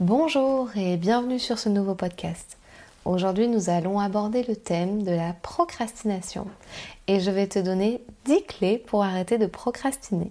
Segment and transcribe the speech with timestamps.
[0.00, 2.56] Bonjour et bienvenue sur ce nouveau podcast.
[3.04, 6.46] Aujourd'hui, nous allons aborder le thème de la procrastination
[7.06, 10.30] et je vais te donner 10 clés pour arrêter de procrastiner.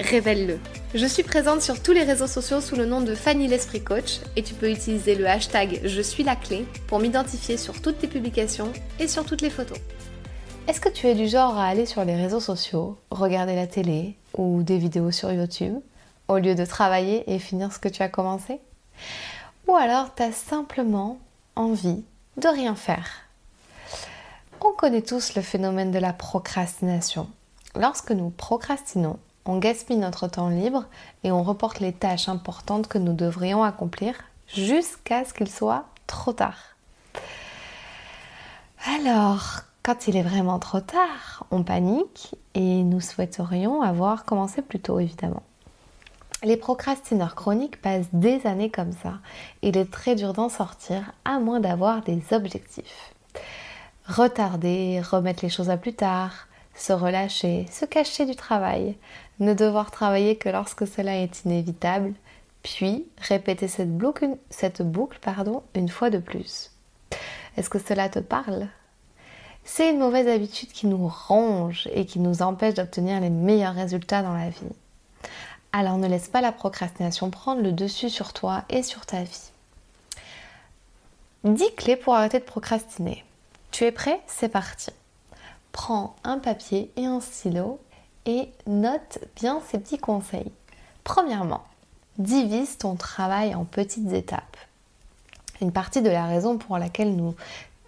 [0.00, 0.58] révèle-le.
[0.94, 4.20] Je suis présente sur tous les réseaux sociaux sous le nom de Fanny l'Esprit Coach
[4.36, 8.06] et tu peux utiliser le hashtag Je suis la clé pour m'identifier sur toutes tes
[8.06, 9.78] publications et sur toutes les photos.
[10.68, 14.16] Est-ce que tu es du genre à aller sur les réseaux sociaux, regarder la télé
[14.36, 15.78] ou des vidéos sur YouTube
[16.28, 18.60] au lieu de travailler et finir ce que tu as commencé?
[19.68, 21.18] Ou alors tu as simplement
[21.54, 22.04] envie
[22.36, 23.22] de rien faire?
[24.60, 27.28] On connaît tous le phénomène de la procrastination.
[27.76, 30.86] Lorsque nous procrastinons, on gaspille notre temps libre
[31.24, 34.14] et on reporte les tâches importantes que nous devrions accomplir
[34.48, 36.76] jusqu'à ce qu'il soit trop tard.
[39.00, 44.80] Alors, quand il est vraiment trop tard, on panique et nous souhaiterions avoir commencé plus
[44.80, 45.42] tôt, évidemment.
[46.42, 49.14] Les procrastineurs chroniques passent des années comme ça.
[49.62, 53.14] Il est très dur d'en sortir à moins d'avoir des objectifs.
[54.06, 58.96] Retarder, remettre les choses à plus tard, se relâcher, se cacher du travail,
[59.40, 62.14] ne devoir travailler que lorsque cela est inévitable,
[62.62, 63.96] puis répéter cette
[64.82, 66.72] boucle, pardon, une fois de plus.
[67.56, 68.68] Est-ce que cela te parle?
[69.64, 74.22] C'est une mauvaise habitude qui nous ronge et qui nous empêche d'obtenir les meilleurs résultats
[74.22, 74.60] dans la vie.
[75.72, 79.50] Alors ne laisse pas la procrastination prendre le dessus sur toi et sur ta vie.
[81.44, 83.24] 10 clés pour arrêter de procrastiner.
[83.70, 84.20] Tu es prêt?
[84.26, 84.90] C'est parti
[85.76, 87.78] prends un papier et un stylo
[88.24, 90.50] et note bien ces petits conseils.
[91.04, 91.64] Premièrement,
[92.16, 94.56] divise ton travail en petites étapes.
[95.60, 97.34] Une partie de la raison pour laquelle nous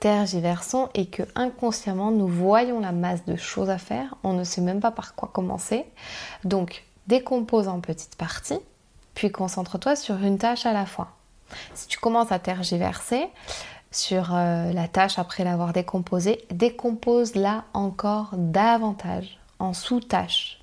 [0.00, 4.60] tergiversons est que inconsciemment nous voyons la masse de choses à faire, on ne sait
[4.60, 5.86] même pas par quoi commencer.
[6.44, 8.60] Donc décompose en petites parties,
[9.14, 11.08] puis concentre-toi sur une tâche à la fois.
[11.72, 13.30] Si tu commences à tergiverser,
[13.90, 20.60] sur euh, la tâche après l'avoir décomposée, décompose-la encore davantage en sous-tâches.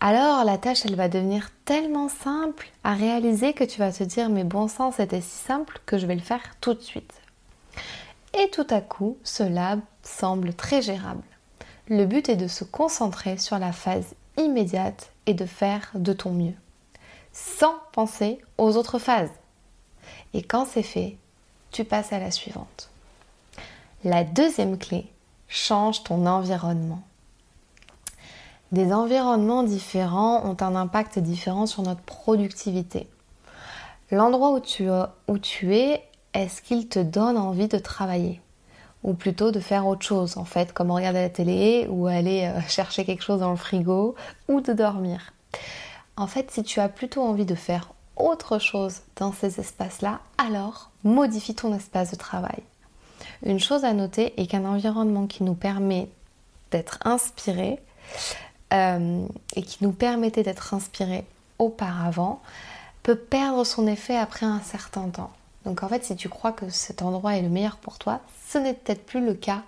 [0.00, 4.28] Alors la tâche, elle va devenir tellement simple à réaliser que tu vas te dire
[4.28, 7.14] mais bon sang, c'était si simple que je vais le faire tout de suite.
[8.38, 11.22] Et tout à coup, cela semble très gérable.
[11.88, 16.32] Le but est de se concentrer sur la phase immédiate et de faire de ton
[16.32, 16.54] mieux,
[17.32, 19.30] sans penser aux autres phases.
[20.34, 21.16] Et quand c'est fait,
[21.70, 22.90] tu passes à la suivante.
[24.04, 25.06] La deuxième clé,
[25.48, 27.02] change ton environnement.
[28.72, 33.08] Des environnements différents ont un impact différent sur notre productivité.
[34.10, 34.88] L'endroit où tu,
[35.28, 36.02] où tu es,
[36.34, 38.40] est-ce qu'il te donne envie de travailler?
[39.02, 42.60] Ou plutôt de faire autre chose, en fait, comme regarder la télé ou aller euh,
[42.68, 44.14] chercher quelque chose dans le frigo
[44.48, 45.32] ou de dormir?
[46.16, 50.90] En fait, si tu as plutôt envie de faire autre chose dans ces espaces-là, alors
[51.04, 52.62] modifie ton espace de travail.
[53.44, 56.08] Une chose à noter est qu'un environnement qui nous permet
[56.70, 57.78] d'être inspiré
[58.72, 61.24] euh, et qui nous permettait d'être inspiré
[61.58, 62.40] auparavant
[63.02, 65.30] peut perdre son effet après un certain temps.
[65.64, 68.58] Donc en fait, si tu crois que cet endroit est le meilleur pour toi, ce
[68.58, 69.62] n'est peut-être plus le cas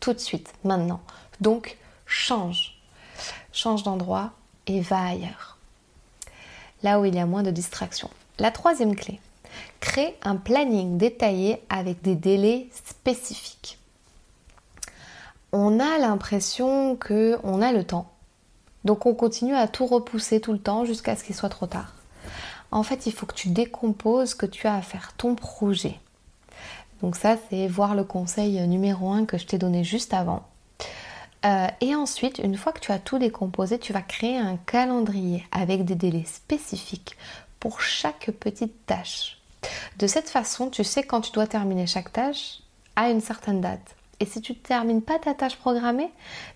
[0.00, 1.00] tout de suite, maintenant.
[1.40, 1.76] Donc
[2.06, 2.78] change.
[3.52, 4.30] Change d'endroit
[4.66, 5.57] et va ailleurs
[6.82, 8.10] là où il y a moins de distractions.
[8.38, 9.20] La troisième clé,
[9.80, 13.78] crée un planning détaillé avec des délais spécifiques.
[15.52, 18.10] On a l'impression que on a le temps.
[18.84, 21.94] Donc on continue à tout repousser tout le temps jusqu'à ce qu'il soit trop tard.
[22.70, 25.98] En fait, il faut que tu décomposes que tu as à faire ton projet.
[27.00, 30.42] Donc ça, c'est voir le conseil numéro 1 que je t'ai donné juste avant.
[31.44, 35.46] Euh, et ensuite, une fois que tu as tout décomposé, tu vas créer un calendrier
[35.52, 37.16] avec des délais spécifiques
[37.60, 39.38] pour chaque petite tâche.
[39.98, 42.60] De cette façon, tu sais quand tu dois terminer chaque tâche
[42.96, 43.96] à une certaine date.
[44.20, 46.10] Et si tu ne termines pas ta tâche programmée,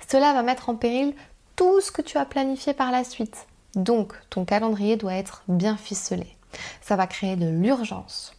[0.08, 1.14] cela va mettre en péril
[1.54, 3.46] tout ce que tu as planifié par la suite.
[3.74, 6.36] Donc, ton calendrier doit être bien ficelé.
[6.80, 8.34] Ça va créer de l'urgence.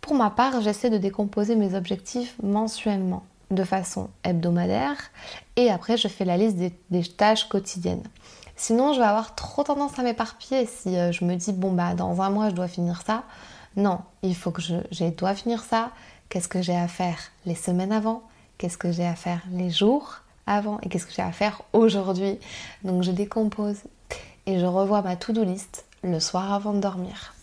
[0.00, 4.96] Pour ma part, j'essaie de décomposer mes objectifs mensuellement, de façon hebdomadaire,
[5.56, 6.56] et après je fais la liste
[6.90, 8.02] des, tâches quotidiennes.
[8.56, 11.94] Sinon, je vais avoir trop tendance à m'éparpiller si euh, je me dis, bon, bah,
[11.94, 13.22] dans un mois, je dois finir ça.
[13.76, 15.92] Non, il faut que je, je dois finir ça.
[16.28, 18.24] Qu'est-ce que j'ai à faire les semaines avant?
[18.58, 20.80] Qu'est-ce que j'ai à faire les jours avant?
[20.82, 22.40] Et qu'est-ce que j'ai à faire aujourd'hui?
[22.82, 23.78] Donc, je décompose
[24.46, 27.34] et je revois ma to-do list le soir avant de dormir.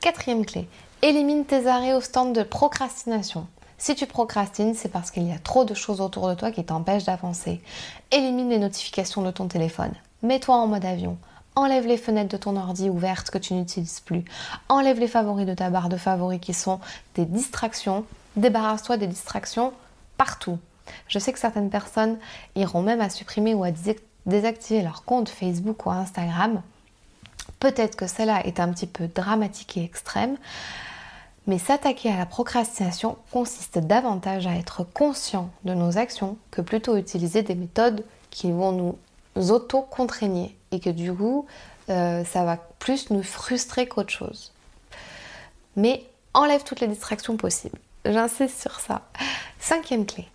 [0.00, 0.68] Quatrième clé,
[1.00, 3.46] élimine tes arrêts au stand de procrastination.
[3.82, 6.64] Si tu procrastines, c'est parce qu'il y a trop de choses autour de toi qui
[6.64, 7.60] t'empêchent d'avancer.
[8.12, 9.90] Élimine les notifications de ton téléphone.
[10.22, 11.18] Mets-toi en mode avion.
[11.56, 14.24] Enlève les fenêtres de ton ordi ouvertes que tu n'utilises plus.
[14.68, 16.78] Enlève les favoris de ta barre de favoris qui sont
[17.16, 18.04] des distractions.
[18.36, 19.72] Débarrasse-toi des distractions
[20.16, 20.60] partout.
[21.08, 22.18] Je sais que certaines personnes
[22.54, 23.70] iront même à supprimer ou à
[24.26, 26.62] désactiver leur compte Facebook ou Instagram
[27.58, 30.36] Peut-être que cela est un petit peu dramatique et extrême,
[31.46, 36.96] mais s'attaquer à la procrastination consiste davantage à être conscient de nos actions que plutôt
[36.96, 38.96] utiliser des méthodes qui vont nous
[39.50, 41.46] auto-contraigner et que du coup,
[41.90, 44.52] euh, ça va plus nous frustrer qu'autre chose.
[45.76, 46.04] Mais
[46.34, 47.78] enlève toutes les distractions possibles.
[48.04, 49.02] J'insiste sur ça.
[49.58, 50.28] Cinquième clé.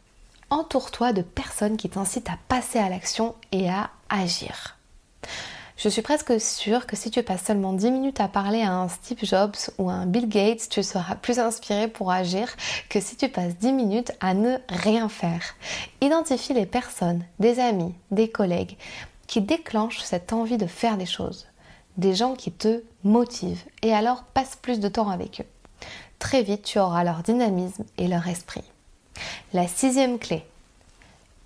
[0.50, 4.77] Entoure-toi de personnes qui t'incitent à passer à l'action et à agir.
[5.78, 8.88] Je suis presque sûre que si tu passes seulement 10 minutes à parler à un
[8.88, 12.50] Steve Jobs ou à un Bill Gates, tu seras plus inspiré pour agir
[12.90, 15.56] que si tu passes 10 minutes à ne rien faire.
[16.02, 18.76] Identifie les personnes, des amis, des collègues
[19.28, 21.46] qui déclenchent cette envie de faire des choses.
[21.98, 25.88] Des gens qui te motivent et alors passe plus de temps avec eux.
[26.18, 28.64] Très vite, tu auras leur dynamisme et leur esprit.
[29.54, 30.44] La sixième clé,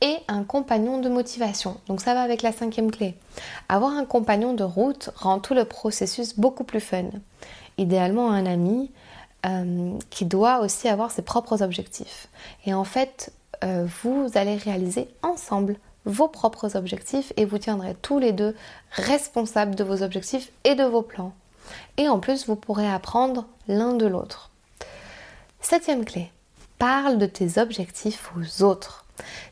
[0.01, 1.77] et un compagnon de motivation.
[1.87, 3.15] Donc ça va avec la cinquième clé.
[3.69, 7.05] Avoir un compagnon de route rend tout le processus beaucoup plus fun.
[7.77, 8.91] Idéalement un ami
[9.45, 12.27] euh, qui doit aussi avoir ses propres objectifs.
[12.65, 13.31] Et en fait,
[13.63, 18.55] euh, vous allez réaliser ensemble vos propres objectifs et vous tiendrez tous les deux
[18.91, 21.33] responsables de vos objectifs et de vos plans.
[21.97, 24.49] Et en plus, vous pourrez apprendre l'un de l'autre.
[25.61, 26.31] Septième clé,
[26.79, 29.00] parle de tes objectifs aux autres.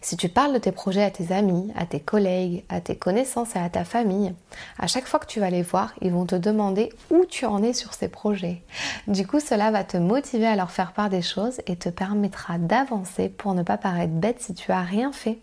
[0.02, 3.56] Si tu parles de tes projets à tes amis, à tes collègues, à tes connaissances
[3.56, 4.34] et à ta famille,
[4.78, 7.62] à chaque fois que tu vas les voir, ils vont te demander où tu en
[7.62, 8.62] es sur ces projets.
[9.08, 12.58] Du coup, cela va te motiver à leur faire part des choses et te permettra
[12.58, 15.40] d'avancer pour ne pas paraître bête si tu as rien fait.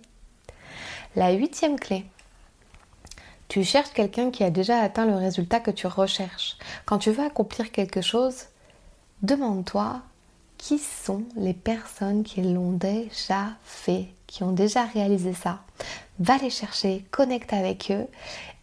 [1.14, 2.04] La huitième clé.
[3.48, 6.56] Tu cherches quelqu'un qui a déjà atteint le résultat que tu recherches.
[6.84, 8.46] Quand tu veux accomplir quelque chose,
[9.22, 10.02] demande-toi
[10.58, 15.61] qui sont les personnes qui l'ont déjà fait, qui ont déjà réalisé ça.
[16.19, 18.06] Va les chercher, connecte avec eux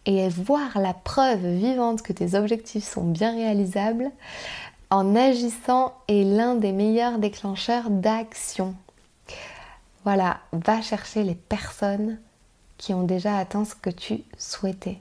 [0.06, 4.10] et voir la preuve vivante que tes objectifs sont bien réalisables
[4.90, 8.74] en agissant est l'un des meilleurs déclencheurs d'action.
[10.04, 12.18] Voilà, va chercher les personnes
[12.76, 14.98] qui ont déjà atteint ce que tu souhaitais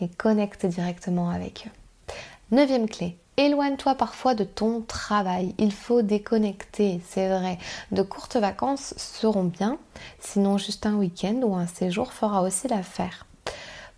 [0.00, 2.14] et connecte directement avec eux.
[2.52, 5.54] Neuvième clé, Éloigne-toi parfois de ton travail.
[5.58, 7.58] Il faut déconnecter, c'est vrai.
[7.92, 9.78] De courtes vacances seront bien,
[10.20, 13.26] sinon juste un week-end ou un séjour fera aussi l'affaire.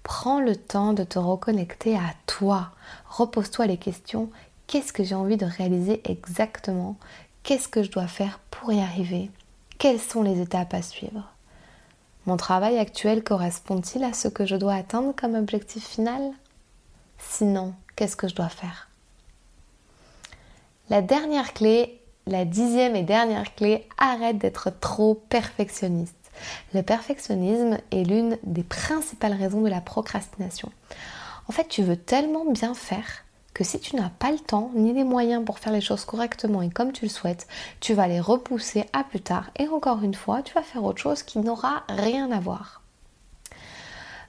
[0.02, 2.70] Prends le temps de te reconnecter à toi.
[3.08, 4.28] Repose-toi les questions.
[4.66, 6.96] Qu'est-ce que j'ai envie de réaliser exactement?
[7.44, 9.30] Qu'est-ce que je dois faire pour y arriver?
[9.78, 11.30] Quelles sont les étapes à suivre?
[12.26, 16.32] Mon travail actuel correspond-il à ce que je dois atteindre comme objectif final?
[17.18, 18.88] Sinon, qu'est-ce que je dois faire?
[20.90, 26.14] La dernière clé, la dixième et dernière clé, arrête d'être trop perfectionniste.
[26.72, 30.70] Le perfectionnisme est l'une des principales raisons de la procrastination.
[31.48, 34.92] En fait, tu veux tellement bien faire que si tu n'as pas le temps ni
[34.92, 37.48] les moyens pour faire les choses correctement et comme tu le souhaites,
[37.80, 41.00] tu vas les repousser à plus tard et encore une fois, tu vas faire autre
[41.00, 42.82] chose qui n'aura rien à voir.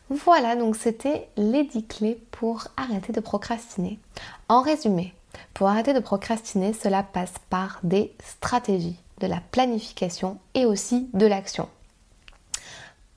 [0.09, 3.99] Voilà, donc c'était les 10 clés pour arrêter de procrastiner.
[4.47, 5.13] En résumé,
[5.59, 11.25] pour arrêter de procrastiner, cela passe par des stratégies, de la planification et aussi de
[11.25, 11.67] l'action.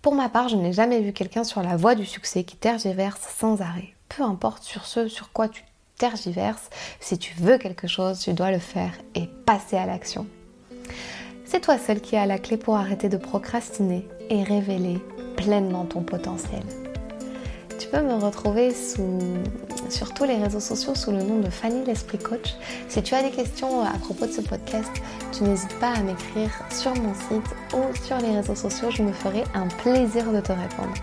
[0.02, 3.20] Pour ma part, je n'ai jamais vu quelqu'un sur la voie du succès qui tergiverse
[3.38, 3.94] sans arrêt.
[4.08, 5.62] Peu importe sur ce sur quoi tu
[5.98, 6.68] tergiverses,
[6.98, 10.26] si tu veux quelque chose, tu dois le faire et passer à l'action.
[11.44, 14.98] C'est toi seul qui as la clé pour arrêter de procrastiner et révéler
[15.36, 16.64] pleinement ton potentiel.
[17.78, 18.72] Tu peux me retrouver
[19.92, 22.54] sur tous les réseaux sociaux sous le nom de Fanny l'Esprit Coach.
[22.88, 24.90] Si tu as des questions à propos de ce podcast,
[25.32, 28.90] tu n'hésites pas à m'écrire sur mon site ou sur les réseaux sociaux.
[28.90, 30.94] Je me ferai un plaisir de te répondre.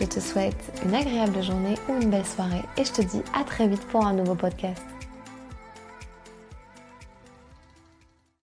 [0.00, 3.42] Je te souhaite une agréable journée ou une belle soirée et je te dis à
[3.42, 4.97] très vite pour un nouveau podcast.